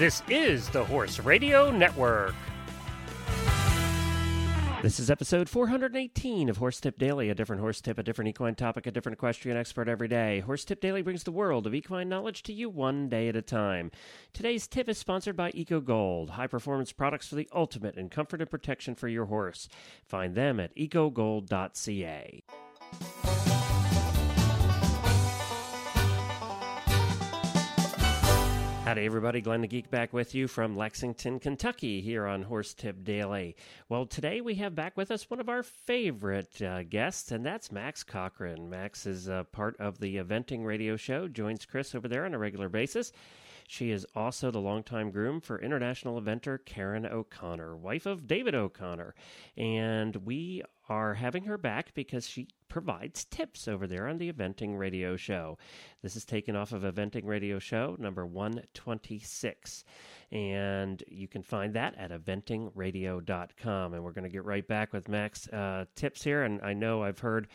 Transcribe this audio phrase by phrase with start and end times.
[0.00, 2.34] This is the Horse Radio Network.
[4.80, 8.54] This is episode 418 of Horse Tip Daily, a different horse tip, a different equine
[8.54, 10.40] topic, a different equestrian expert every day.
[10.40, 13.42] Horse Tip Daily brings the world of equine knowledge to you one day at a
[13.42, 13.90] time.
[14.32, 18.40] Today's tip is sponsored by Eco Gold, high performance products for the ultimate in comfort
[18.40, 19.68] and protection for your horse.
[20.06, 22.42] Find them at ecogold.ca.
[28.90, 29.40] Howdy, everybody.
[29.40, 33.54] Glenn the Geek back with you from Lexington, Kentucky, here on Horse Tip Daily.
[33.88, 37.70] Well, today we have back with us one of our favorite uh, guests, and that's
[37.70, 38.68] Max Corcoran.
[38.68, 42.38] Max is uh, part of the Eventing Radio Show, joins Chris over there on a
[42.38, 43.12] regular basis.
[43.68, 49.14] She is also the longtime groom for international eventer Karen O'Connor, wife of David O'Connor.
[49.56, 54.76] And we are having her back because she provides tips over there on the Eventing
[54.76, 55.56] Radio Show.
[56.02, 59.84] This is taken off of Eventing Radio Show number 126.
[60.32, 63.94] And you can find that at eventingradio.com.
[63.94, 66.42] And we're going to get right back with Max uh, tips here.
[66.42, 67.46] And I know I've heard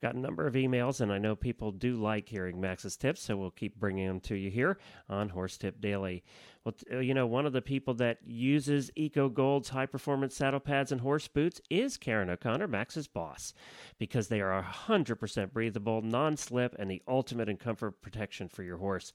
[0.00, 3.36] got a number of emails, and I know people do like hearing Max's tips, so
[3.36, 6.22] we'll keep bringing them to you here on Horse Tip Daily.
[6.64, 10.60] Well, uh, you know, one of the people that uses Eco Gold's high performance saddle
[10.60, 13.54] pads and horse boots is Karen O'Connor, Max's boss,
[13.98, 18.78] because they are 100% breathable, non slip, and the ultimate in comfort protection for your
[18.78, 19.12] horse.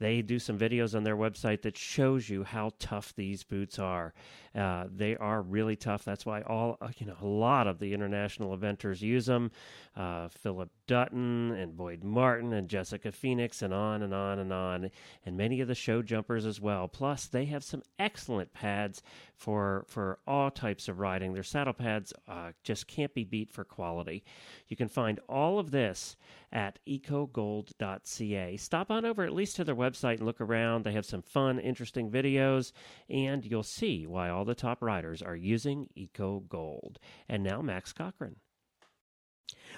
[0.00, 4.14] They do some videos on their website that shows you how tough these boots are.
[4.54, 6.04] Uh, they are really tough.
[6.04, 9.52] That's why all uh, you know a lot of the international eventers use them.
[9.94, 14.90] Uh, Philip Dutton and Boyd Martin and Jessica Phoenix and on and on and on,
[15.26, 16.88] and many of the show jumpers as well.
[16.88, 19.02] Plus, they have some excellent pads
[19.36, 21.34] for for all types of riding.
[21.34, 24.24] Their saddle pads uh, just can't be beat for quality.
[24.66, 26.16] You can find all of this
[26.52, 28.56] at ecogold.ca.
[28.56, 30.84] Stop on over at least to their website and look around.
[30.84, 32.72] They have some fun, interesting videos,
[33.08, 36.98] and you'll see why all the top riders are using Eco Gold.
[37.28, 38.36] And now, Max Corcoran.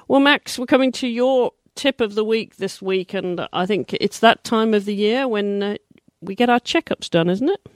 [0.08, 3.94] Well, Max, we're coming to your tip of the week this week, and I think
[3.94, 5.76] it's that time of the year when uh,
[6.20, 7.66] we get our checkups done, isn't it?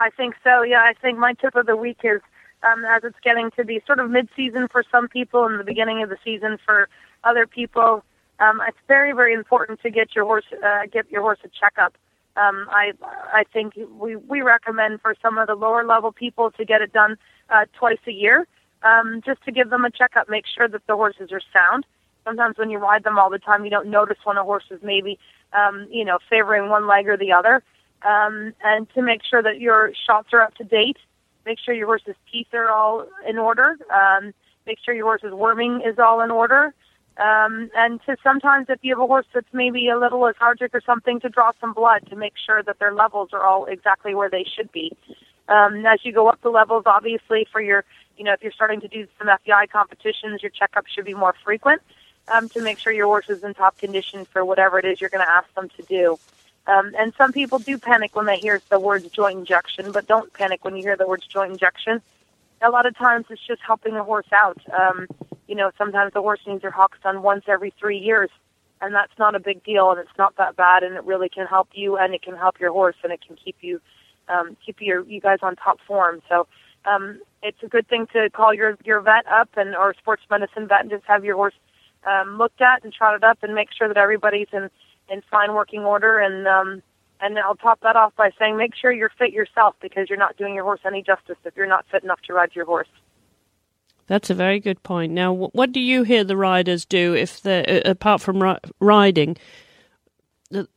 [0.00, 0.62] I think so.
[0.62, 2.20] Yeah, I think my tip of the week is
[2.64, 6.02] um, as it's getting to be sort of mid-season for some people and the beginning
[6.02, 6.88] of the season for
[7.24, 8.04] other people.
[8.40, 11.94] Um, it's very, very important to get your horse uh, get your horse a checkup.
[12.36, 12.92] Um, I
[13.32, 16.92] I think we we recommend for some of the lower level people to get it
[16.92, 17.16] done
[17.50, 18.46] uh, twice a year,
[18.82, 21.84] um, just to give them a checkup, make sure that the horses are sound.
[22.24, 24.80] Sometimes when you ride them all the time, you don't notice when a horse is
[24.82, 25.18] maybe
[25.52, 27.62] um, you know favoring one leg or the other,
[28.02, 30.96] um, and to make sure that your shots are up to date.
[31.44, 33.76] Make sure your horse's teeth are all in order.
[33.92, 34.32] Um,
[34.66, 36.72] make sure your horse's worming is all in order.
[37.18, 40.80] Um, and to sometimes, if you have a horse that's maybe a little lethargic or
[40.80, 44.30] something, to draw some blood to make sure that their levels are all exactly where
[44.30, 44.92] they should be.
[45.48, 47.84] Um, as you go up the levels, obviously, for your,
[48.16, 51.34] you know, if you're starting to do some FEI competitions, your checkup should be more
[51.44, 51.82] frequent
[52.28, 55.10] um, to make sure your horse is in top condition for whatever it is you're
[55.10, 56.18] going to ask them to do.
[56.66, 60.32] Um, and some people do panic when they hear the words joint injection, but don't
[60.32, 62.00] panic when you hear the words joint injection.
[62.60, 64.60] A lot of times it's just helping a horse out.
[64.72, 65.08] Um,
[65.52, 68.30] you know, sometimes the horse needs their hocks done once every three years,
[68.80, 71.46] and that's not a big deal, and it's not that bad, and it really can
[71.46, 73.78] help you, and it can help your horse, and it can keep you,
[74.30, 76.22] um, keep your you guys on top form.
[76.26, 76.46] So
[76.86, 80.66] um, it's a good thing to call your your vet up and or sports medicine
[80.68, 81.58] vet and just have your horse
[82.06, 84.70] um, looked at and trotted up and make sure that everybody's in
[85.10, 86.82] in fine working order and um,
[87.20, 90.38] and I'll top that off by saying make sure you're fit yourself because you're not
[90.38, 92.88] doing your horse any justice if you're not fit enough to ride your horse.
[94.06, 95.12] That's a very good point.
[95.12, 99.36] Now, what do you hear the riders do if they apart from ri- riding?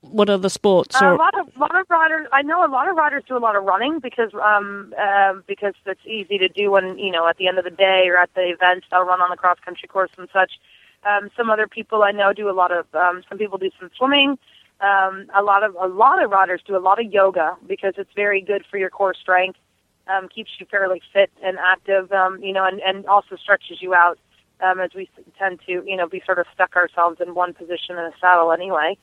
[0.01, 1.01] What other sports?
[1.01, 1.07] Or...
[1.07, 2.27] Uh, a lot of lot of riders.
[2.31, 5.73] I know a lot of riders do a lot of running because um uh, because
[5.85, 8.33] it's easy to do when you know at the end of the day or at
[8.35, 10.53] the event they'll run on the cross country course and such.
[11.03, 12.85] Um, some other people I know do a lot of.
[12.95, 14.37] Um, some people do some swimming.
[14.81, 18.13] Um, a lot of a lot of riders do a lot of yoga because it's
[18.15, 19.59] very good for your core strength
[20.07, 23.93] um, keeps you fairly fit and active, um, you know, and, and also stretches you
[23.93, 24.19] out
[24.61, 27.97] um, as we tend to, you know, be sort of stuck ourselves in one position
[27.97, 28.97] in a saddle anyway.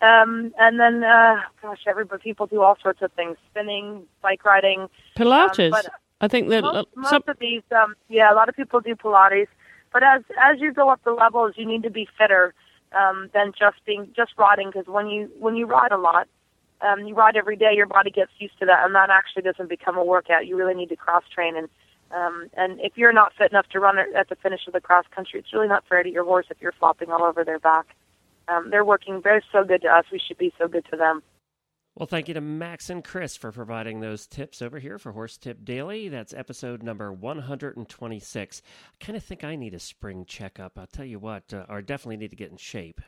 [0.00, 4.88] Um, and then, uh, gosh, everybody, people do all sorts of things: spinning, bike riding,
[5.16, 5.66] Pilates.
[5.66, 5.88] Um, but
[6.20, 7.22] I think that most, uh, most some...
[7.26, 9.48] of these, um, yeah, a lot of people do Pilates.
[9.92, 12.54] But as as you go up the levels, you need to be fitter
[12.92, 16.28] um, than just being just riding because when you when you ride a lot,
[16.80, 19.68] um, you ride every day, your body gets used to that, and that actually doesn't
[19.68, 20.46] become a workout.
[20.46, 21.68] You really need to cross train, and
[22.10, 25.04] um, and if you're not fit enough to run at the finish of the cross
[25.14, 27.94] country, it's really not fair to your horse if you're flopping all over their back.
[28.48, 29.20] Um, they're working.
[29.22, 30.06] They're so good to us.
[30.10, 31.22] We should be so good to them.
[31.94, 35.36] Well, thank you to Max and Chris for providing those tips over here for Horse
[35.36, 36.08] Tip Daily.
[36.08, 38.62] That's episode number 126.
[38.64, 40.78] I kind of think I need a spring checkup.
[40.78, 43.00] I'll tell you what, uh, or definitely need to get in shape.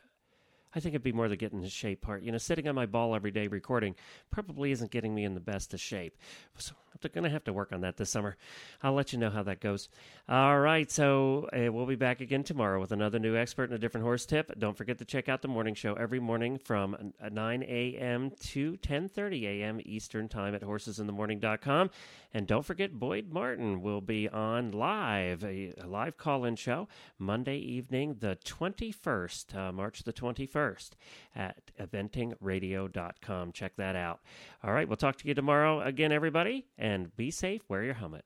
[0.75, 2.23] I think it'd be more the getting in shape part.
[2.23, 3.95] You know, sitting on my ball every day recording
[4.31, 6.17] probably isn't getting me in the best of shape.
[6.59, 8.37] So I'm going to have to work on that this summer.
[8.83, 9.89] I'll let you know how that goes.
[10.29, 13.79] All right, so uh, we'll be back again tomorrow with another new expert and a
[13.79, 14.53] different horse tip.
[14.59, 18.33] Don't forget to check out the morning show every morning from 9 a.m.
[18.41, 19.81] to 10:30 a.m.
[19.85, 21.91] Eastern Time at horsesinthemorning.com.
[22.33, 26.87] And don't forget Boyd Martin will be on live, a, live call-in show
[27.19, 30.13] Monday evening, the 21st, uh, March the
[30.61, 30.91] 21st
[31.35, 33.53] at eventingradio.com.
[33.53, 34.21] Check that out.
[34.63, 37.63] All right, we'll talk to you tomorrow again, everybody, and be safe.
[37.69, 38.25] Wear your helmet.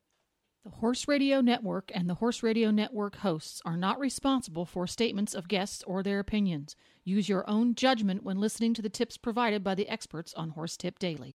[0.64, 5.34] The Horse Radio Network and the Horse Radio Network hosts are not responsible for statements
[5.34, 6.74] of guests or their opinions.
[7.04, 10.78] Use your own judgment when listening to the tips provided by the experts on Horse
[10.78, 11.34] Tip Daily.